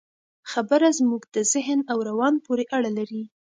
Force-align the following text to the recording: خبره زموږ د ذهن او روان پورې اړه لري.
خبره 0.51 0.89
زموږ 0.99 1.21
د 1.35 1.37
ذهن 1.53 1.79
او 1.91 1.97
روان 2.09 2.33
پورې 2.45 2.63
اړه 2.77 2.89
لري. 2.97 3.23